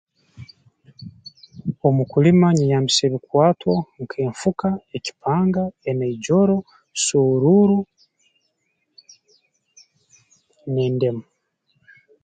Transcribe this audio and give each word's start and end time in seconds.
Omu 1.87 2.03
kulima 2.11 2.47
nyeyambisa 2.57 3.01
ebikwatwa 3.05 3.75
nk'enfuka 4.01 4.69
ekipanga 4.97 5.63
enaijoro 5.89 6.55
suuruuru 7.03 7.79
n'endemu 10.71 11.23